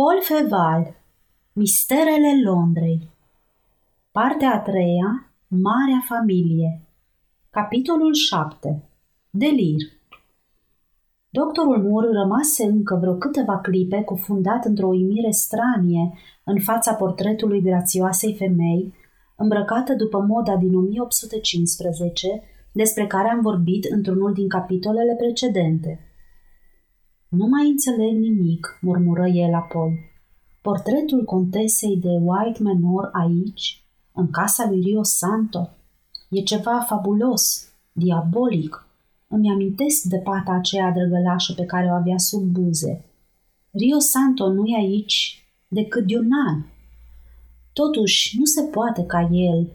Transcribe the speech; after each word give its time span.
Paul 0.00 0.22
Feval 0.22 0.94
Misterele 1.52 2.42
Londrei 2.44 3.08
Partea 4.12 4.54
a 4.54 4.58
treia 4.58 5.30
Marea 5.48 6.02
Familie 6.08 6.80
Capitolul 7.50 8.14
7 8.14 8.82
Delir 9.30 9.82
Doctorul 11.30 11.82
Moore 11.82 12.08
rămase 12.12 12.64
încă 12.64 12.98
vreo 13.00 13.14
câteva 13.14 13.58
clipe 13.58 14.02
cufundat 14.02 14.64
într-o 14.64 14.86
uimire 14.86 15.30
stranie 15.30 16.12
în 16.44 16.60
fața 16.60 16.94
portretului 16.94 17.60
grațioasei 17.62 18.34
femei, 18.34 18.94
îmbrăcată 19.36 19.94
după 19.94 20.18
moda 20.18 20.56
din 20.56 20.74
1815, 20.74 22.42
despre 22.72 23.06
care 23.06 23.28
am 23.28 23.40
vorbit 23.40 23.84
într-unul 23.84 24.32
din 24.32 24.48
capitolele 24.48 25.14
precedente. 25.14 26.09
Nu 27.30 27.46
mai 27.46 27.68
înțeleg 27.68 28.16
nimic, 28.16 28.78
murmură 28.80 29.26
el 29.26 29.54
apoi. 29.54 29.98
Portretul 30.62 31.24
contesei 31.24 31.96
de 31.96 32.08
White 32.08 32.62
Manor 32.62 33.10
aici, 33.12 33.84
în 34.12 34.30
casa 34.30 34.68
lui 34.68 34.80
Rio 34.80 35.02
Santo, 35.02 35.70
e 36.30 36.40
ceva 36.40 36.80
fabulos, 36.80 37.72
diabolic. 37.92 38.86
Îmi 39.28 39.50
amintesc 39.50 40.02
de 40.02 40.16
pata 40.16 40.52
aceea 40.52 40.90
drăgălașă 40.90 41.52
pe 41.52 41.64
care 41.64 41.86
o 41.86 41.94
avea 41.94 42.18
sub 42.18 42.42
buze. 42.42 43.04
Rio 43.70 43.98
Santo 43.98 44.52
nu 44.52 44.66
e 44.66 44.76
aici 44.76 45.44
decât 45.68 46.06
de 46.06 46.18
un 46.18 46.30
an. 46.48 46.62
Totuși, 47.72 48.38
nu 48.38 48.44
se 48.44 48.62
poate 48.62 49.04
ca 49.04 49.28
el. 49.32 49.72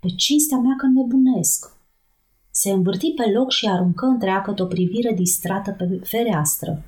Pe 0.00 0.08
cinstea 0.16 0.58
mea 0.58 0.76
că 0.76 0.86
nebunesc. 0.86 1.77
Se 2.60 2.70
învârti 2.70 3.12
pe 3.12 3.30
loc 3.30 3.50
și 3.50 3.66
aruncă 3.66 4.06
întreagă 4.06 4.54
o 4.58 4.64
privire 4.64 5.12
distrată 5.14 5.70
pe 5.70 6.00
fereastră. 6.02 6.82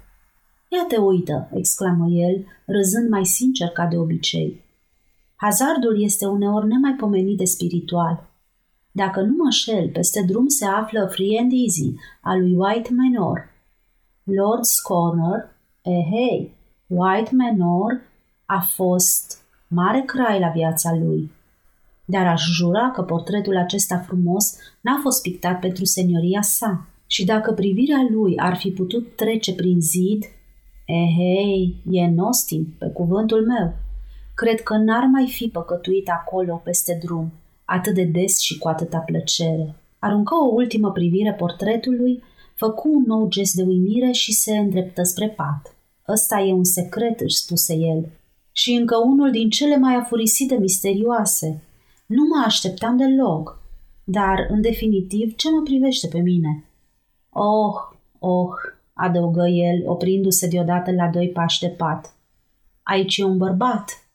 Ia 0.69 0.85
te 0.89 0.97
uită, 0.97 1.49
exclamă 1.53 2.09
el, 2.09 2.47
râzând 2.67 3.09
mai 3.09 3.25
sincer 3.25 3.69
ca 3.69 3.87
de 3.87 3.97
obicei. 3.97 4.65
Hazardul 5.37 6.03
este 6.03 6.27
uneori 6.27 6.67
nemaipomenit 6.67 7.37
de 7.37 7.45
spiritual. 7.45 8.29
Dacă 8.93 9.21
nu 9.21 9.35
mă 9.37 9.51
șel, 9.51 9.89
peste 9.89 10.25
drum 10.27 10.49
se 10.49 10.65
află 10.65 11.09
Free 11.11 11.39
and 11.41 11.53
Easy, 11.53 11.95
a 12.21 12.35
lui 12.35 12.55
White 12.55 12.91
Manor. 12.93 13.49
Lord 14.25 14.65
Scorner, 14.65 15.49
ehei, 15.83 16.55
White 16.87 17.31
Manor 17.35 18.01
a 18.45 18.61
fost 18.61 19.43
mare 19.69 20.03
crai 20.07 20.41
la 20.41 20.49
viața 20.49 20.95
lui. 20.95 21.31
Dar 22.11 22.27
aș 22.27 22.43
jura 22.43 22.91
că 22.95 23.03
portretul 23.03 23.57
acesta 23.57 23.99
frumos 24.07 24.57
n-a 24.81 24.99
fost 25.03 25.23
pictat 25.23 25.61
pentru 25.61 25.85
senioria 25.85 26.43
sa. 26.43 26.87
Și 27.07 27.25
dacă 27.25 27.53
privirea 27.53 28.09
lui 28.11 28.37
ar 28.37 28.57
fi 28.57 28.71
putut 28.71 29.17
trece 29.17 29.55
prin 29.55 29.81
zid, 29.81 30.25
Ehei, 30.87 31.77
e 31.91 32.07
nostim, 32.07 32.75
pe 32.79 32.87
cuvântul 32.87 33.47
meu. 33.47 33.75
Cred 34.35 34.61
că 34.61 34.77
n-ar 34.77 35.05
mai 35.05 35.27
fi 35.27 35.49
păcătuit 35.49 36.09
acolo 36.09 36.61
peste 36.65 36.99
drum, 37.03 37.33
atât 37.65 37.95
de 37.95 38.05
des 38.05 38.41
și 38.41 38.59
cu 38.59 38.69
atâta 38.69 38.99
plăcere. 38.99 39.75
Aruncă 39.99 40.35
o 40.35 40.55
ultimă 40.55 40.91
privire 40.91 41.33
portretului, 41.33 42.23
făcu 42.55 42.89
un 42.89 43.05
nou 43.07 43.29
gest 43.29 43.55
de 43.55 43.63
uimire 43.63 44.11
și 44.13 44.33
se 44.33 44.57
îndreptă 44.57 45.03
spre 45.03 45.29
pat. 45.29 45.75
Ăsta 46.09 46.41
e 46.41 46.53
un 46.53 46.65
secret, 46.65 47.21
își 47.21 47.37
spuse 47.37 47.75
el. 47.75 48.11
Și 48.53 48.73
încă 48.73 48.97
unul 48.97 49.31
din 49.31 49.49
cele 49.49 49.77
mai 49.77 49.95
afurisite 49.95 50.57
misterioase. 50.57 51.63
Nu 52.17 52.23
mă 52.29 52.43
așteptam 52.45 52.97
deloc. 52.97 53.63
Dar, 54.05 54.47
în 54.49 54.61
definitiv, 54.61 55.35
ce 55.35 55.51
mă 55.51 55.63
privește 55.63 56.07
pe 56.07 56.19
mine? 56.19 56.65
Oh, 57.29 57.75
oh, 58.19 58.55
adăugă 58.93 59.47
el, 59.47 59.83
oprindu-se 59.91 60.49
deodată 60.49 60.93
la 60.93 61.09
doi 61.09 61.29
pași 61.29 61.61
de 61.61 61.69
pat. 61.69 62.15
Aici 62.83 63.17
e 63.17 63.25
un 63.25 63.37
bărbat. 63.37 64.09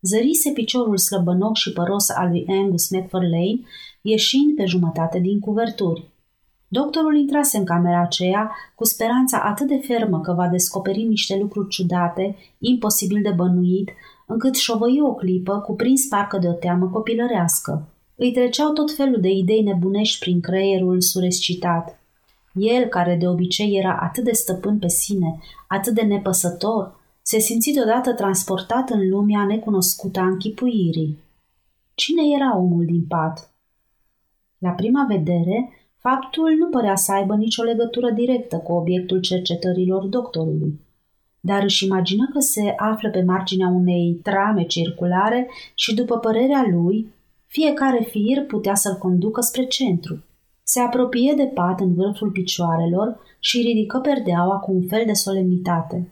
Zărise 0.00 0.50
piciorul 0.50 0.96
slăbănoc 0.96 1.56
și 1.56 1.72
păros 1.72 2.08
al 2.08 2.28
lui 2.28 2.46
Angus 2.48 2.90
McFarlane, 2.90 3.60
ieșind 4.00 4.56
pe 4.56 4.64
jumătate 4.64 5.18
din 5.18 5.40
cuverturi. 5.40 6.08
Doctorul 6.68 7.16
intrase 7.16 7.58
în 7.58 7.64
camera 7.64 8.00
aceea 8.00 8.50
cu 8.74 8.84
speranța 8.84 9.38
atât 9.38 9.66
de 9.66 9.76
fermă 9.86 10.20
că 10.20 10.32
va 10.32 10.48
descoperi 10.48 11.02
niște 11.02 11.36
lucruri 11.36 11.68
ciudate, 11.68 12.36
imposibil 12.58 13.22
de 13.22 13.30
bănuit, 13.30 13.90
încât 14.26 14.54
șovăi 14.54 15.00
o 15.02 15.14
clipă, 15.14 15.58
cuprins 15.58 16.06
parcă 16.06 16.38
de 16.38 16.48
o 16.48 16.52
teamă 16.52 16.86
copilărească. 16.86 17.88
Îi 18.16 18.32
treceau 18.32 18.72
tot 18.72 18.92
felul 18.92 19.20
de 19.20 19.28
idei 19.28 19.62
nebunești 19.62 20.18
prin 20.18 20.40
creierul 20.40 21.00
surescitat. 21.00 21.98
El, 22.54 22.84
care 22.84 23.16
de 23.16 23.28
obicei 23.28 23.76
era 23.76 23.98
atât 24.00 24.24
de 24.24 24.32
stăpân 24.32 24.78
pe 24.78 24.88
sine, 24.88 25.38
atât 25.68 25.94
de 25.94 26.02
nepăsător, 26.02 27.02
se 27.22 27.38
simți 27.38 27.70
deodată 27.70 28.12
transportat 28.12 28.90
în 28.90 29.08
lumea 29.08 29.44
necunoscută 29.44 30.20
a 30.20 30.26
închipuirii. 30.26 31.18
Cine 31.94 32.22
era 32.34 32.58
omul 32.58 32.84
din 32.84 33.04
pat? 33.08 33.50
La 34.58 34.70
prima 34.70 35.04
vedere, 35.08 35.70
faptul 35.96 36.50
nu 36.58 36.68
părea 36.68 36.96
să 36.96 37.12
aibă 37.12 37.34
nicio 37.34 37.62
legătură 37.62 38.10
directă 38.10 38.56
cu 38.56 38.72
obiectul 38.72 39.20
cercetărilor 39.20 40.04
doctorului, 40.04 40.80
dar 41.44 41.62
își 41.62 41.84
imagină 41.84 42.28
că 42.32 42.40
se 42.40 42.74
află 42.76 43.10
pe 43.10 43.22
marginea 43.22 43.68
unei 43.68 44.20
trame 44.22 44.64
circulare 44.64 45.48
și, 45.74 45.94
după 45.94 46.18
părerea 46.18 46.66
lui, 46.70 47.12
fiecare 47.46 48.06
fir 48.10 48.44
putea 48.46 48.74
să-l 48.74 48.94
conducă 48.94 49.40
spre 49.40 49.64
centru– 49.64 50.18
se 50.66 50.80
apropie 50.80 51.34
de 51.36 51.44
pat 51.44 51.80
în 51.80 51.94
vârful 51.94 52.30
picioarelor 52.30 53.20
și 53.38 53.60
ridică 53.60 53.98
perdeaua 53.98 54.56
cu 54.56 54.72
un 54.72 54.82
fel 54.86 55.02
de 55.06 55.12
solemnitate. 55.12 56.08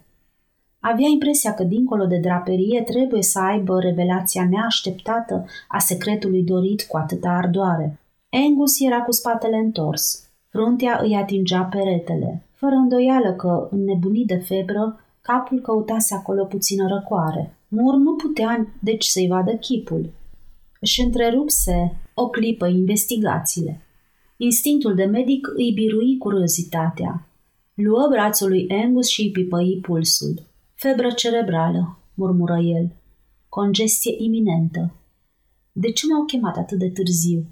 Avea 0.81 1.07
impresia 1.13 1.55
că 1.55 1.65
dincolo 1.65 2.07
de 2.07 2.17
draperie 2.17 2.83
trebuie 2.83 3.23
să 3.23 3.39
aibă 3.41 3.81
revelația 3.81 4.49
neașteptată 4.49 5.45
a 5.69 5.79
secretului 5.79 6.43
dorit 6.43 6.83
cu 6.83 6.97
atâta 6.97 7.29
ardoare. 7.29 8.01
Angus 8.31 8.81
era 8.81 9.03
cu 9.03 9.13
spatele 9.13 9.57
întors. 9.57 10.31
Fruntea 10.49 11.01
îi 11.03 11.15
atingea 11.15 11.63
peretele, 11.63 12.43
fără 12.53 12.75
îndoială 12.75 13.33
că, 13.33 13.69
înnebunit 13.71 14.27
de 14.27 14.37
febră, 14.37 15.01
capul 15.23 15.61
căutase 15.61 16.15
acolo 16.15 16.45
puțină 16.45 16.89
răcoare. 16.89 17.57
Mur 17.69 17.95
nu 17.95 18.17
putea, 18.17 18.75
deci, 18.81 19.05
să-i 19.05 19.27
vadă 19.27 19.53
chipul. 19.53 20.13
Își 20.81 21.01
întrerupse 21.01 21.97
o 22.15 22.29
clipă 22.29 22.67
investigațiile. 22.67 23.81
Instinctul 24.37 24.95
de 24.95 25.05
medic 25.05 25.49
îi 25.57 25.73
birui 25.73 26.19
curiozitatea. 26.19 27.27
Luă 27.75 28.07
brațul 28.11 28.49
lui 28.49 28.69
Angus 28.71 29.09
și 29.09 29.23
îi 29.23 29.31
pipăi 29.31 29.79
pulsul. 29.83 30.43
Febră 30.75 31.11
cerebrală, 31.11 31.99
murmură 32.15 32.59
el. 32.59 32.93
Congestie 33.49 34.15
iminentă. 34.19 34.95
De 35.73 35.93
ce 35.93 36.07
m-au 36.07 36.25
chemat 36.25 36.57
atât 36.57 36.79
de 36.79 36.91
târziu? 36.91 37.47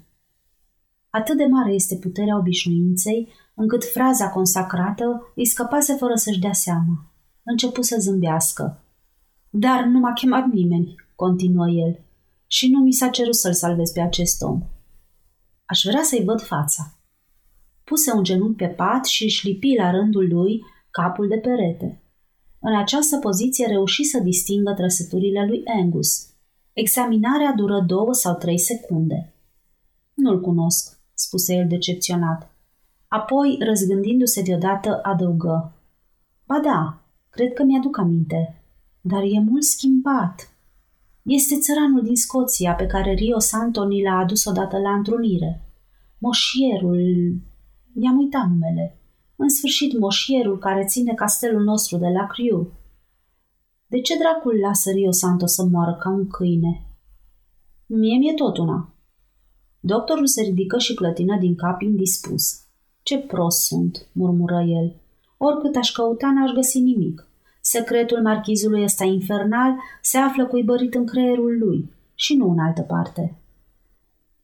Atât 1.09 1.37
de 1.37 1.45
mare 1.45 1.73
este 1.73 1.95
puterea 1.95 2.37
obișnuinței, 2.37 3.27
încât 3.55 3.83
fraza 3.83 4.29
consacrată 4.29 5.31
îi 5.35 5.45
scăpase 5.45 5.93
fără 5.93 6.15
să-și 6.15 6.39
dea 6.39 6.53
seama. 6.53 7.10
Începu 7.51 7.81
să 7.81 7.95
zâmbească. 7.99 8.83
Dar 9.49 9.83
nu 9.83 9.99
m-a 9.99 10.13
chemat 10.13 10.45
nimeni, 10.45 10.95
continuă 11.15 11.69
el, 11.69 11.99
și 12.47 12.69
nu 12.69 12.79
mi 12.79 12.93
s-a 12.93 13.07
cerut 13.07 13.35
să-l 13.35 13.53
salvez 13.53 13.91
pe 13.91 14.01
acest 14.01 14.41
om. 14.41 14.61
Aș 15.65 15.81
vrea 15.83 16.03
să-i 16.03 16.23
văd 16.23 16.41
fața. 16.41 16.97
Puse 17.83 18.11
un 18.11 18.23
genunchi 18.23 18.55
pe 18.55 18.67
pat 18.67 19.05
și 19.05 19.23
își 19.23 19.47
lipi 19.47 19.75
la 19.77 19.91
rândul 19.91 20.27
lui 20.27 20.61
capul 20.91 21.27
de 21.27 21.35
perete. 21.35 22.01
În 22.59 22.75
această 22.75 23.17
poziție 23.17 23.67
reuși 23.67 24.03
să 24.03 24.19
distingă 24.19 24.73
trăsăturile 24.73 25.45
lui 25.45 25.63
Angus. 25.65 26.27
Examinarea 26.73 27.53
dură 27.55 27.83
două 27.87 28.13
sau 28.13 28.35
trei 28.35 28.59
secunde. 28.59 29.33
Nu-l 30.13 30.41
cunosc, 30.41 30.99
spuse 31.13 31.55
el 31.55 31.67
decepționat. 31.67 32.55
Apoi, 33.07 33.57
răzgândindu-se 33.59 34.41
deodată, 34.41 34.99
adăugă. 35.03 35.73
Ba 36.45 36.59
da, 36.59 37.00
cred 37.31 37.53
că 37.53 37.63
mi-aduc 37.63 37.97
aminte, 37.97 38.63
dar 39.01 39.21
e 39.23 39.39
mult 39.39 39.63
schimbat. 39.63 40.55
Este 41.23 41.59
țăranul 41.59 42.03
din 42.03 42.15
Scoția 42.15 42.73
pe 42.73 42.85
care 42.85 43.13
Rio 43.13 43.39
Santo 43.39 43.85
ni 43.85 44.03
l-a 44.03 44.17
adus 44.17 44.45
odată 44.45 44.77
la 44.77 44.93
întrunire. 44.93 45.65
Moșierul... 46.17 47.01
I-am 47.93 48.17
uitat 48.17 48.47
numele. 48.47 48.99
În 49.35 49.49
sfârșit, 49.49 49.99
moșierul 49.99 50.57
care 50.57 50.85
ține 50.85 51.13
castelul 51.13 51.63
nostru 51.63 51.97
de 51.97 52.07
la 52.07 52.27
Criu. 52.27 52.71
De 53.87 54.01
ce 54.01 54.17
dracul 54.17 54.59
lasă 54.59 54.91
Rio 54.91 55.11
Santo 55.11 55.45
să 55.45 55.63
moară 55.63 55.95
ca 55.99 56.09
un 56.09 56.27
câine? 56.27 56.85
Mie 57.85 58.17
mi-e 58.17 58.33
tot 58.33 58.57
una. 58.57 58.93
Doctorul 59.79 60.27
se 60.27 60.41
ridică 60.41 60.77
și 60.77 60.93
clătină 60.93 61.37
din 61.37 61.55
cap 61.55 61.81
indispus. 61.81 62.65
Ce 63.01 63.17
prost 63.17 63.65
sunt, 63.65 64.07
murmură 64.11 64.61
el. 64.67 65.00
Oricât 65.43 65.75
aș 65.75 65.91
căuta, 65.91 66.31
n-aș 66.31 66.51
găsi 66.51 66.79
nimic. 66.79 67.27
Secretul 67.61 68.21
marchizului 68.21 68.83
ăsta 68.83 69.03
infernal 69.03 69.75
se 70.01 70.17
află 70.17 70.45
cuibărit 70.45 70.93
în 70.93 71.05
creierul 71.05 71.57
lui 71.57 71.93
și 72.15 72.35
nu 72.35 72.49
în 72.49 72.59
altă 72.59 72.81
parte. 72.81 73.35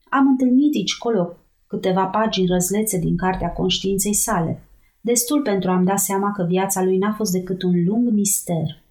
Am 0.09 0.27
întâlnit 0.27 0.75
aici 0.75 0.97
colo 0.97 1.37
câteva 1.67 2.05
pagini 2.05 2.47
răzlețe 2.47 2.99
din 2.99 3.17
cartea 3.17 3.51
conștiinței 3.51 4.13
sale, 4.13 4.63
destul 5.01 5.41
pentru 5.41 5.69
a-mi 5.69 5.85
da 5.85 5.95
seama 5.95 6.31
că 6.31 6.43
viața 6.43 6.83
lui 6.83 6.97
n-a 6.97 7.13
fost 7.13 7.31
decât 7.31 7.61
un 7.63 7.83
lung 7.85 8.09
mister. 8.09 8.83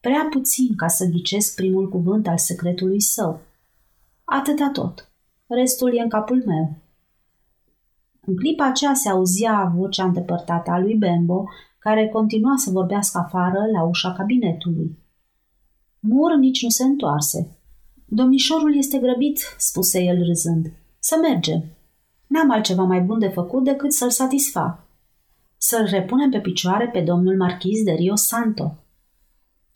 Prea 0.00 0.28
puțin 0.30 0.76
ca 0.76 0.88
să 0.88 1.04
ghicesc 1.04 1.54
primul 1.54 1.88
cuvânt 1.88 2.26
al 2.26 2.38
secretului 2.38 3.00
său. 3.00 3.40
Atâta 4.24 4.70
tot. 4.72 5.12
Restul 5.46 5.96
e 5.96 6.00
în 6.00 6.08
capul 6.08 6.42
meu. 6.46 6.83
În 8.26 8.36
clipa 8.36 8.66
aceea 8.66 8.94
se 8.94 9.08
auzea 9.08 9.72
vocea 9.76 10.04
îndepărtată 10.04 10.70
a 10.70 10.78
lui 10.78 10.94
Bembo, 10.94 11.44
care 11.78 12.08
continua 12.08 12.56
să 12.56 12.70
vorbească 12.70 13.18
afară 13.18 13.58
la 13.72 13.82
ușa 13.82 14.12
cabinetului. 14.12 14.98
Mur 16.00 16.36
nici 16.36 16.62
nu 16.62 16.68
se 16.68 16.84
întoarse. 16.84 17.56
Domnișorul 18.04 18.76
este 18.76 18.98
grăbit, 18.98 19.38
spuse 19.58 20.02
el 20.02 20.24
râzând. 20.24 20.72
Să 20.98 21.16
mergem. 21.22 21.64
N-am 22.26 22.50
altceva 22.50 22.82
mai 22.82 23.00
bun 23.00 23.18
de 23.18 23.28
făcut 23.28 23.64
decât 23.64 23.92
să-l 23.92 24.10
satisfac. 24.10 24.86
Să-l 25.56 25.86
repunem 25.90 26.30
pe 26.30 26.40
picioare 26.40 26.88
pe 26.88 27.00
domnul 27.00 27.36
marchiz 27.36 27.82
de 27.82 27.92
Rio 27.92 28.14
Santo. 28.14 28.76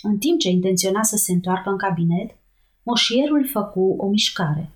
În 0.02 0.18
timp 0.18 0.38
ce 0.38 0.50
intenționa 0.50 1.02
să 1.02 1.16
se 1.16 1.32
întoarcă 1.32 1.70
în 1.70 1.76
cabinet, 1.76 2.30
moșierul 2.82 3.48
făcu 3.48 3.94
o 3.98 4.08
mișcare. 4.08 4.72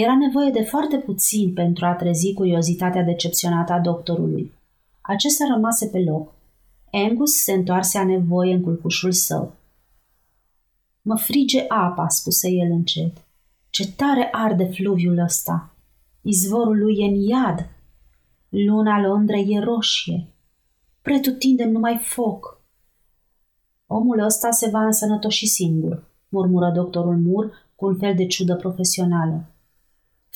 Era 0.00 0.16
nevoie 0.16 0.50
de 0.50 0.62
foarte 0.62 0.96
puțin 0.96 1.52
pentru 1.52 1.86
a 1.86 1.94
trezi 1.94 2.32
curiozitatea 2.32 3.02
decepționată 3.02 3.72
a 3.72 3.80
doctorului. 3.80 4.52
Acesta 5.00 5.44
rămase 5.54 5.86
pe 5.86 5.98
loc. 5.98 6.34
Angus 6.92 7.42
se 7.42 7.52
întoarse 7.52 7.98
a 7.98 8.04
nevoie 8.04 8.54
în 8.54 8.62
culcușul 8.62 9.12
său. 9.12 9.52
Mă 11.02 11.16
frige 11.16 11.64
apa, 11.68 12.08
spuse 12.08 12.50
el 12.50 12.70
încet. 12.70 13.24
Ce 13.70 13.92
tare 13.92 14.28
arde 14.32 14.64
fluviul 14.64 15.18
ăsta! 15.18 15.74
Izvorul 16.22 16.78
lui 16.78 16.98
e 16.98 17.04
în 17.04 17.14
iad. 17.14 17.68
Luna 18.48 19.00
Londrei 19.00 19.54
e 19.54 19.58
roșie. 19.58 20.26
Pretutindem 21.02 21.70
numai 21.70 21.98
foc. 22.02 22.60
Omul 23.86 24.18
ăsta 24.18 24.50
se 24.50 24.68
va 24.68 24.84
însănătoși 24.84 25.46
singur, 25.46 26.10
murmură 26.28 26.72
doctorul 26.74 27.16
Mur 27.16 27.52
cu 27.74 27.86
un 27.86 27.96
fel 27.96 28.14
de 28.14 28.26
ciudă 28.26 28.56
profesională. 28.56 29.52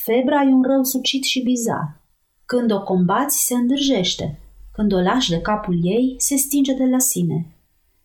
Febra 0.05 0.43
e 0.43 0.53
un 0.53 0.63
rău 0.63 0.83
sucit 0.83 1.25
și 1.25 1.43
bizar. 1.43 2.01
Când 2.47 2.71
o 2.71 2.83
combați, 2.83 3.45
se 3.47 3.55
îndrăjește. 3.55 4.39
Când 4.73 4.93
o 4.93 5.01
lași 5.01 5.31
de 5.31 5.41
capul 5.41 5.79
ei, 5.83 6.15
se 6.19 6.37
stinge 6.37 6.75
de 6.75 6.85
la 6.85 6.99
sine. 6.99 7.47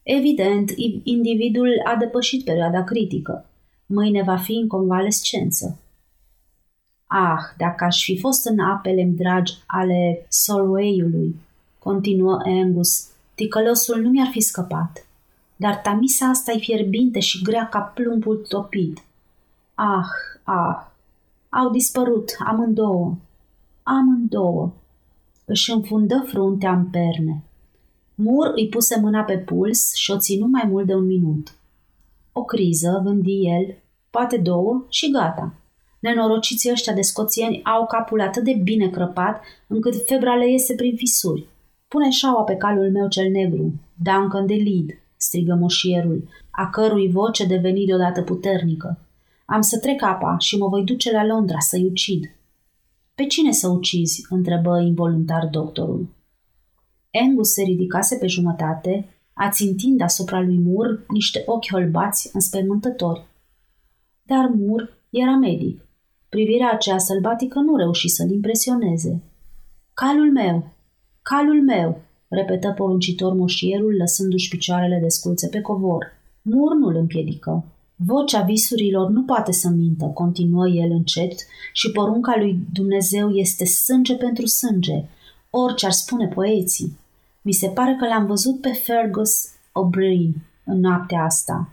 Evident, 0.04 0.74
individul 1.04 1.82
a 1.84 1.96
depășit 1.96 2.44
perioada 2.44 2.84
critică. 2.84 3.46
Mâine 3.86 4.24
va 4.24 4.38
fi 4.38 4.52
în 4.52 4.68
convalescență. 4.68 5.80
Ah, 7.08 7.42
dacă 7.58 7.84
aș 7.84 8.04
fi 8.04 8.20
fost 8.20 8.46
în 8.46 8.60
apele 8.60 9.04
dragi 9.04 9.54
ale 9.66 10.26
Solway-ului, 10.30 11.36
continuă 11.80 12.40
Angus, 12.46 13.08
ticălosul 13.36 14.02
nu 14.02 14.10
mi-ar 14.10 14.28
fi 14.32 14.40
scăpat. 14.40 15.08
Dar 15.56 15.76
tamisa 15.76 16.26
asta 16.26 16.52
e 16.52 16.58
fierbinte 16.58 17.20
și 17.20 17.42
grea 17.42 17.68
ca 17.68 17.80
plumbul 17.80 18.46
topit. 18.50 19.04
Ah, 19.76 20.08
ah, 20.44 20.96
au 21.60 21.70
dispărut 21.70 22.36
amândouă. 22.46 23.18
Amândouă. 23.84 24.74
Își 25.46 25.72
înfundă 25.72 26.24
fruntea 26.28 26.72
în 26.74 26.86
perne. 26.86 27.44
Mur 28.16 28.52
îi 28.56 28.68
puse 28.68 29.00
mâna 29.00 29.24
pe 29.24 29.38
puls 29.38 29.94
și 29.94 30.12
o 30.12 30.18
ținu 30.18 30.48
mai 30.48 30.64
mult 30.70 30.86
de 30.86 30.94
un 30.96 31.06
minut. 31.06 31.56
O 32.32 32.44
criză, 32.44 33.02
gândi 33.04 33.46
el, 33.46 33.76
poate 34.10 34.38
două 34.38 34.86
și 34.90 35.12
gata. 35.12 35.54
Nenorociții 36.00 36.72
ăștia 36.72 36.94
de 36.94 37.02
scoțieni 37.02 37.64
au 37.64 37.86
capul 37.86 38.22
atât 38.22 38.44
de 38.44 38.60
bine 38.64 38.90
crăpat 38.90 39.44
încât 39.68 39.94
febra 40.06 40.36
le 40.36 40.52
iese 40.52 40.76
prin 40.76 40.96
fisuri. 40.96 41.48
Pune 41.88 42.10
șaua 42.10 42.42
pe 42.44 42.56
calul 42.56 42.92
meu 42.92 43.08
cel 43.08 43.32
negru, 43.32 43.74
Duncan 44.04 44.46
de 44.46 44.54
Lid, 44.54 45.00
strigă 45.16 45.58
moșierul, 45.60 46.30
a 46.52 46.70
cărui 46.70 47.12
voce 47.12 47.46
deveni 47.46 47.86
deodată 47.86 48.22
puternică. 48.22 49.00
Am 49.50 49.62
să 49.62 49.80
trec 49.80 50.02
apa 50.02 50.36
și 50.40 50.58
mă 50.58 50.68
voi 50.68 50.84
duce 50.84 51.12
la 51.12 51.26
Londra 51.26 51.60
să-i 51.60 51.86
ucid. 51.86 52.36
Pe 53.16 53.26
cine 53.26 53.52
să 53.52 53.68
ucizi? 53.68 54.26
întrebă 54.30 54.80
involuntar 54.80 55.48
doctorul. 55.52 56.08
Angus 57.12 57.52
se 57.52 57.64
ridicase 57.64 58.16
pe 58.18 58.28
jumătate, 58.28 59.10
ațintind 59.34 60.02
asupra 60.02 60.42
lui 60.42 60.58
Mur 60.58 61.06
niște 61.08 61.44
ochi 61.46 61.72
holbați 61.72 62.30
înspăimântători. 62.34 63.26
Dar 64.24 64.52
Mur 64.56 64.98
era 65.10 65.36
medic. 65.36 65.86
Privirea 66.30 66.72
aceea 66.72 66.98
sălbatică 66.98 67.60
nu 67.60 67.76
reuși 67.76 68.08
să-l 68.08 68.32
impresioneze. 68.32 69.22
Calul 69.94 70.32
meu! 70.32 70.74
Calul 71.22 71.64
meu! 71.64 72.02
repetă 72.28 72.72
poruncitor 72.72 73.34
moșierul, 73.34 73.96
lăsându-și 73.96 74.50
picioarele 74.50 75.00
desculțe 75.02 75.48
pe 75.48 75.62
covor. 75.62 76.06
Mur 76.42 76.76
nu-l 76.76 76.96
împiedică. 76.96 77.66
Vocea 78.00 78.42
visurilor 78.42 79.10
nu 79.10 79.24
poate 79.24 79.52
să 79.52 79.70
mintă, 79.70 80.06
continuă 80.06 80.68
el 80.68 80.92
încet, 80.92 81.34
și 81.74 81.92
porunca 81.92 82.36
lui 82.38 82.60
Dumnezeu 82.74 83.30
este 83.30 83.66
sânge 83.66 84.16
pentru 84.16 84.46
sânge, 84.46 85.04
orice 85.50 85.86
ar 85.86 85.92
spune 85.92 86.28
poeții. 86.28 86.98
Mi 87.42 87.52
se 87.52 87.68
pare 87.68 87.96
că 88.00 88.06
l-am 88.06 88.26
văzut 88.26 88.62
pe 88.62 88.70
Fergus 88.70 89.48
O'Brien 89.48 90.32
în 90.64 90.80
noaptea 90.80 91.24
asta. 91.24 91.70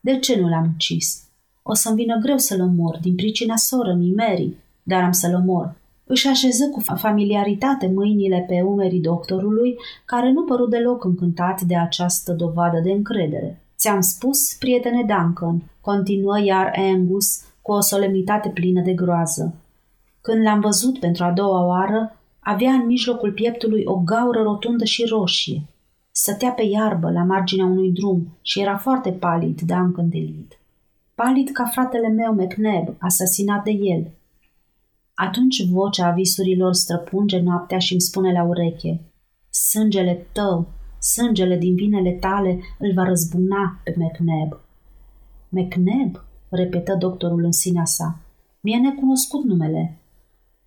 De 0.00 0.18
ce 0.18 0.40
nu 0.40 0.48
l-am 0.48 0.70
ucis? 0.74 1.22
O 1.62 1.74
să-mi 1.74 1.96
vină 1.96 2.18
greu 2.18 2.38
să-l 2.38 2.60
omor 2.60 2.98
din 2.98 3.14
pricina 3.14 3.56
soră 3.56 3.98
Mary, 4.16 4.56
dar 4.82 5.02
am 5.02 5.12
să-l 5.12 5.34
omor. 5.34 5.76
Își 6.04 6.28
așeză 6.28 6.68
cu 6.68 6.80
familiaritate 6.80 7.86
mâinile 7.94 8.44
pe 8.48 8.60
umerii 8.60 9.00
doctorului, 9.00 9.76
care 10.04 10.32
nu 10.32 10.44
păru 10.44 10.66
deloc 10.66 11.04
încântat 11.04 11.60
de 11.60 11.76
această 11.76 12.32
dovadă 12.32 12.80
de 12.80 12.90
încredere. 12.90 13.60
Ți-am 13.76 14.00
spus, 14.00 14.54
prietene 14.54 15.02
Duncan, 15.02 15.62
continuă 15.80 16.40
iar 16.40 16.72
Angus 16.76 17.44
cu 17.62 17.72
o 17.72 17.80
solemnitate 17.80 18.48
plină 18.48 18.80
de 18.80 18.92
groază. 18.92 19.54
Când 20.20 20.42
l-am 20.42 20.60
văzut 20.60 20.98
pentru 20.98 21.24
a 21.24 21.30
doua 21.30 21.66
oară, 21.66 22.16
avea 22.40 22.72
în 22.72 22.86
mijlocul 22.86 23.32
pieptului 23.32 23.82
o 23.84 23.96
gaură 23.96 24.42
rotundă 24.42 24.84
și 24.84 25.04
roșie. 25.04 25.62
Stătea 26.10 26.50
pe 26.50 26.62
iarbă 26.62 27.10
la 27.10 27.22
marginea 27.22 27.64
unui 27.64 27.92
drum 27.92 28.38
și 28.42 28.60
era 28.60 28.76
foarte 28.76 29.12
palid, 29.12 29.60
Duncan 29.60 30.08
de 30.08 30.18
Lid. 30.18 30.58
Palid 31.14 31.50
ca 31.50 31.64
fratele 31.64 32.08
meu 32.08 32.32
McNab, 32.32 32.94
asasinat 32.98 33.64
de 33.64 33.70
el. 33.70 34.10
Atunci 35.14 35.66
vocea 35.68 36.10
visurilor 36.10 36.72
străpunge 36.72 37.40
noaptea 37.40 37.78
și 37.78 37.92
îmi 37.92 38.00
spune 38.00 38.32
la 38.32 38.42
ureche, 38.42 39.00
Sângele 39.50 40.26
tău, 40.32 40.66
Sângele 41.14 41.56
din 41.56 41.74
vinele 41.74 42.10
tale 42.10 42.60
îl 42.78 42.92
va 42.94 43.04
răzbuna 43.04 43.80
pe 43.84 43.94
McNab. 43.96 44.60
McNab? 45.48 46.24
repetă 46.48 46.94
doctorul 46.98 47.44
în 47.44 47.52
sinea 47.52 47.84
sa. 47.84 48.18
Mi-e 48.60 48.76
necunoscut 48.76 49.44
numele. 49.44 49.98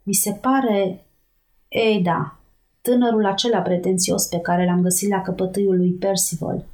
Mi 0.03 0.13
se 0.13 0.31
pare... 0.31 1.05
Ei 1.67 2.01
da, 2.01 2.39
tânărul 2.81 3.25
acela 3.25 3.60
pretențios 3.60 4.27
pe 4.27 4.39
care 4.39 4.65
l-am 4.65 4.81
găsit 4.81 5.10
la 5.10 5.22
căpătâiul 5.22 5.77
lui 5.77 5.91
Percival. 5.91 6.65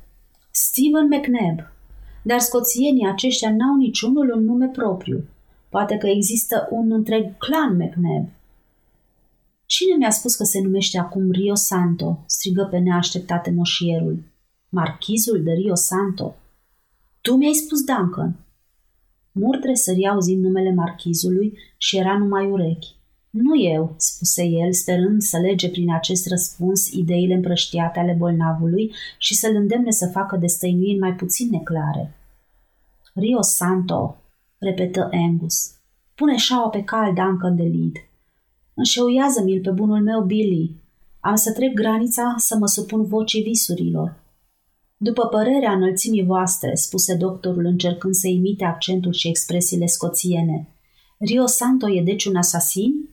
Stephen 0.52 1.06
McNab. 1.06 1.60
Dar 2.24 2.40
scoțienii 2.40 3.08
aceștia 3.08 3.50
n-au 3.50 3.76
niciunul 3.76 4.32
un 4.36 4.44
nume 4.44 4.68
propriu. 4.68 5.24
Poate 5.70 5.98
că 5.98 6.08
există 6.08 6.68
un 6.72 6.92
întreg 6.92 7.38
clan 7.38 7.76
McNab. 7.76 8.30
Cine 9.76 9.96
mi-a 9.96 10.10
spus 10.10 10.36
că 10.36 10.44
se 10.44 10.62
numește 10.62 10.98
acum 11.00 11.32
Rio 11.32 11.56
Santo?" 11.56 12.24
strigă 12.26 12.68
pe 12.72 12.78
neașteptate 12.78 13.52
moșierul. 13.52 14.24
Marchizul 14.70 15.44
de 15.44 15.52
Rio 15.52 15.76
Santo. 15.76 16.36
Tu 17.22 17.36
mi-ai 17.36 17.54
spus, 17.54 17.84
Duncan. 17.84 18.36
Murtre 19.32 19.74
săria 19.74 20.12
auzind 20.12 20.44
numele 20.44 20.74
marchizului 20.74 21.58
și 21.78 21.98
era 21.98 22.18
numai 22.18 22.52
urechi. 22.52 22.96
Nu 23.30 23.62
eu, 23.62 23.94
spuse 23.98 24.44
el, 24.44 24.74
sperând 24.74 25.22
să 25.22 25.38
lege 25.38 25.70
prin 25.70 25.94
acest 25.94 26.28
răspuns 26.28 26.88
ideile 26.92 27.34
împrăștiate 27.34 28.00
ale 28.00 28.16
bolnavului 28.18 28.94
și 29.18 29.36
să-l 29.36 29.56
îndemne 29.56 29.92
să 29.92 30.10
facă 30.12 30.38
destăinuiri 30.38 31.00
mai 31.00 31.14
puțin 31.14 31.50
neclare. 31.50 32.16
Rio 33.14 33.42
Santo, 33.42 34.18
repetă 34.58 35.10
Angus. 35.12 35.72
Pune 36.14 36.36
șaua 36.36 36.70
pe 36.70 36.84
cal 36.84 37.14
Duncan 37.14 37.56
de 37.56 37.64
Lid. 37.64 37.96
Înșeuiază-mi-l 38.76 39.62
pe 39.62 39.72
bunul 39.72 40.02
meu, 40.02 40.24
Billy. 40.24 40.76
Am 41.20 41.36
să 41.36 41.54
trec 41.54 41.74
granița 41.74 42.36
să 42.38 42.58
mă 42.58 42.68
supun 42.68 43.06
vocii 43.06 43.44
visurilor. 43.44 44.24
După 44.98 45.26
părerea 45.28 45.72
înălțimii 45.72 46.26
voastre, 46.26 46.76
spuse 46.76 47.16
doctorul 47.16 47.66
încercând 47.66 48.14
să 48.14 48.28
imite 48.28 48.66
accentul 48.66 49.14
și 49.14 49.28
expresiile 49.28 49.86
scoțiene, 49.86 50.70
Rio 51.18 51.46
Santo 51.46 51.90
e 51.90 52.02
deci 52.04 52.26
un 52.26 52.36
asasin? 52.36 53.10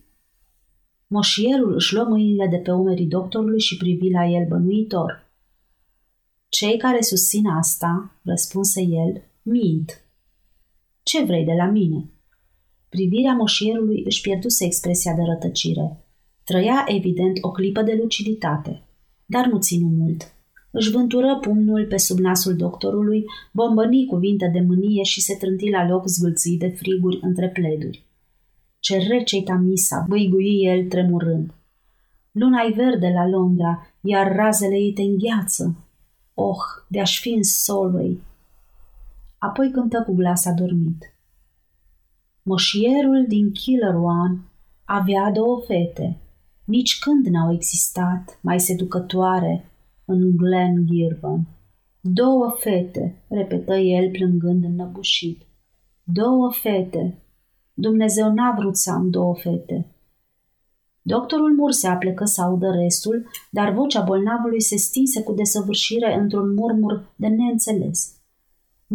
Moșierul 1.07 1.73
își 1.73 1.93
luă 1.93 2.03
mâinile 2.03 2.47
de 2.47 2.57
pe 2.57 2.71
umerii 2.71 3.07
doctorului 3.07 3.59
și 3.59 3.77
privi 3.77 4.09
la 4.09 4.25
el 4.25 4.47
bănuitor. 4.47 5.31
Cei 6.49 6.77
care 6.77 7.01
susțin 7.01 7.47
asta, 7.47 8.19
răspunse 8.23 8.81
el, 8.81 9.23
mint. 9.41 10.05
Ce 11.03 11.23
vrei 11.23 11.45
de 11.45 11.53
la 11.53 11.65
mine? 11.65 12.09
Privirea 12.95 13.33
moșierului 13.33 14.03
își 14.05 14.21
pierduse 14.21 14.65
expresia 14.65 15.13
de 15.13 15.21
rătăcire. 15.21 16.05
Trăia, 16.43 16.85
evident, 16.87 17.37
o 17.41 17.51
clipă 17.51 17.81
de 17.81 17.97
luciditate, 18.01 18.83
dar 19.25 19.45
nu 19.45 19.59
ținu 19.59 19.87
mult. 19.87 20.33
Își 20.71 20.91
vântură 20.91 21.37
pumnul 21.41 21.85
pe 21.85 21.97
sub 21.97 22.17
nasul 22.17 22.55
doctorului, 22.55 23.25
bombăni 23.51 24.05
cuvinte 24.05 24.49
de 24.53 24.59
mânie 24.59 25.03
și 25.03 25.21
se 25.21 25.35
trânti 25.35 25.69
la 25.69 25.87
loc 25.87 26.07
zvâlții 26.07 26.57
de 26.57 26.67
friguri 26.67 27.19
între 27.21 27.49
pleduri. 27.49 28.05
Ce 28.79 28.97
rece 28.97 29.41
Tamisa, 29.41 30.05
băigui 30.09 30.65
el 30.65 30.87
tremurând. 30.87 31.53
Luna-i 32.31 32.71
verde 32.71 33.07
la 33.07 33.27
Londra, 33.27 33.87
iar 34.01 34.35
razele 34.35 34.75
ei 34.75 34.93
te 34.93 35.01
îngheață. 35.01 35.75
Oh, 36.33 36.63
de-aș 36.87 37.19
fi 37.19 37.29
în 37.29 37.43
Solway. 37.43 38.19
Apoi 39.37 39.71
cântă 39.71 40.03
cu 40.05 40.13
glas 40.13 40.45
adormit. 40.45 41.12
Moșierul 42.45 43.25
din 43.27 43.51
Killer 43.51 43.95
One 43.95 44.39
avea 44.85 45.31
două 45.31 45.61
fete. 45.67 46.17
Nici 46.65 46.99
când 46.99 47.25
n-au 47.25 47.53
existat 47.53 48.39
mai 48.41 48.59
seducătoare 48.59 49.71
în 50.05 50.37
Glen 50.37 50.85
Girvan. 50.85 51.47
Două 52.01 52.55
fete, 52.59 53.23
repetă 53.27 53.75
el 53.75 54.11
plângând 54.11 54.63
înnăbușit. 54.63 55.41
Două 56.03 56.51
fete. 56.61 57.17
Dumnezeu 57.73 58.33
n-a 58.33 58.55
vrut 58.57 58.77
să 58.77 58.91
am 58.91 59.09
două 59.09 59.35
fete. 59.35 59.87
Doctorul 61.01 61.55
Mur 61.55 61.71
se 61.71 61.87
aplecă 61.87 62.25
să 62.25 62.41
audă 62.41 62.69
restul, 62.69 63.25
dar 63.49 63.73
vocea 63.73 64.01
bolnavului 64.01 64.61
se 64.61 64.77
stinse 64.77 65.23
cu 65.23 65.33
desăvârșire 65.33 66.19
într-un 66.19 66.53
murmur 66.53 67.13
de 67.15 67.27
neînțeles. 67.27 68.22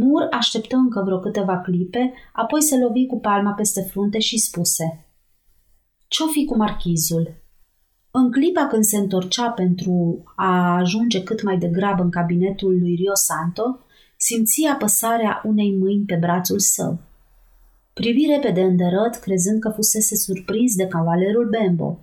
Mur 0.01 0.27
așteptă 0.31 0.77
încă 0.77 1.03
vreo 1.05 1.19
câteva 1.19 1.59
clipe, 1.59 2.13
apoi 2.33 2.63
se 2.63 2.79
lovi 2.79 3.07
cu 3.07 3.21
palma 3.21 3.53
peste 3.53 3.81
frunte 3.81 4.19
și 4.19 4.39
spuse 4.39 5.07
Ce-o 6.09 6.27
fi 6.27 6.45
cu 6.45 6.57
marchizul? 6.57 7.43
În 8.11 8.31
clipa 8.31 8.67
când 8.67 8.85
se 8.85 8.97
întorcea 8.97 9.51
pentru 9.51 10.23
a 10.37 10.77
ajunge 10.77 11.23
cât 11.23 11.43
mai 11.43 11.59
degrabă 11.59 12.03
în 12.03 12.11
cabinetul 12.11 12.79
lui 12.79 12.95
Rio 12.95 13.15
Santo, 13.15 13.79
simți 14.17 14.67
apăsarea 14.73 15.43
unei 15.45 15.77
mâini 15.77 16.05
pe 16.05 16.17
brațul 16.21 16.59
său. 16.59 16.99
Privi 17.93 18.27
repede 18.27 18.61
îndărăt, 18.61 19.15
crezând 19.15 19.61
că 19.61 19.69
fusese 19.69 20.17
surprins 20.17 20.75
de 20.75 20.87
cavalerul 20.87 21.49
Bembo. 21.49 21.99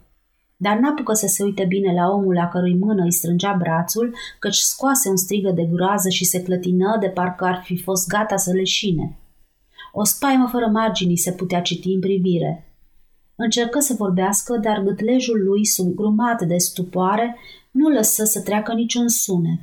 Dar 0.65 0.77
n-apucă 0.77 1.13
să 1.13 1.27
se 1.27 1.43
uite 1.43 1.65
bine 1.65 1.93
la 1.93 2.10
omul 2.10 2.34
la 2.34 2.48
cărui 2.48 2.77
mână 2.77 3.03
îi 3.03 3.12
strângea 3.12 3.55
brațul, 3.60 4.15
căci 4.39 4.55
scoase 4.55 5.10
un 5.10 5.15
strigă 5.15 5.51
de 5.51 5.63
groază 5.72 6.10
și 6.10 6.25
se 6.25 6.41
clătină 6.43 6.98
de 7.00 7.07
parcă 7.07 7.45
ar 7.45 7.62
fi 7.63 7.77
fost 7.77 8.07
gata 8.07 8.38
să 8.38 8.51
leșine. 8.51 9.17
O 9.91 10.03
spaimă 10.03 10.48
fără 10.51 10.67
margini 10.67 11.17
se 11.17 11.31
putea 11.31 11.62
citi 11.62 11.93
în 11.93 12.00
privire. 12.00 12.75
Încercă 13.36 13.79
să 13.79 13.93
vorbească, 13.98 14.57
dar 14.57 14.84
gâtlejul 14.84 15.43
lui, 15.43 15.65
subgrumat 15.65 16.41
de 16.41 16.57
stupoare, 16.57 17.38
nu 17.72 17.89
lăsă 17.89 18.24
să 18.24 18.41
treacă 18.41 18.74
niciun 18.74 19.07
sunet. 19.07 19.62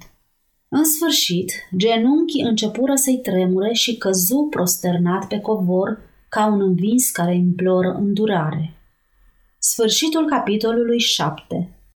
În 0.69 0.85
sfârșit, 0.85 1.53
genunchii 1.77 2.43
începură 2.43 2.95
să-i 2.95 3.21
tremure 3.23 3.73
și 3.73 3.97
căzu 3.97 4.47
prosternat 4.51 5.27
pe 5.27 5.41
covor 5.41 6.01
ca 6.29 6.47
un 6.47 6.61
învins 6.61 7.11
care 7.11 7.37
imploră 7.37 7.89
îndurare. 7.89 8.77
Sfârșitul 9.65 10.27
capitolului 10.29 11.01
7 11.01 11.71